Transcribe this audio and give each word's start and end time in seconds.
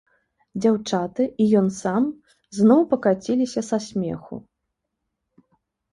Дзяўчаты 0.61 1.27
і 1.43 1.47
ён 1.59 1.67
сам 1.81 2.03
зноў 2.61 2.81
пакаціліся 2.95 3.61
са 3.69 3.77
смеху. 3.89 4.35